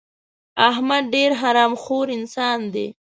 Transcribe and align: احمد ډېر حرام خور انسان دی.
احمد 0.69 1.03
ډېر 1.15 1.31
حرام 1.41 1.73
خور 1.83 2.07
انسان 2.17 2.59
دی. 2.73 2.87